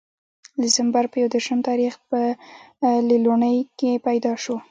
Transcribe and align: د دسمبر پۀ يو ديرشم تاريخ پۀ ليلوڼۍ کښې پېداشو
د 0.59 0.59
دسمبر 0.65 1.03
پۀ 1.11 1.15
يو 1.21 1.29
ديرشم 1.33 1.59
تاريخ 1.69 1.93
پۀ 2.09 2.21
ليلوڼۍ 3.09 3.57
کښې 3.79 3.91
پېداشو 4.05 4.55